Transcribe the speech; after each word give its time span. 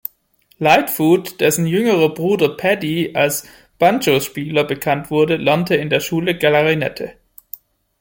Lightfoot, 0.57 1.39
dessen 1.41 1.67
jüngerer 1.67 2.09
Bruder 2.11 2.57
Paddy 2.57 3.11
als 3.13 3.47
Banjospieler 3.77 4.63
bekannt 4.63 5.11
wurde, 5.11 5.35
lernte 5.35 5.75
in 5.75 5.91
der 5.91 5.99
Schule 5.99 6.35
Klarinette. 6.35 7.17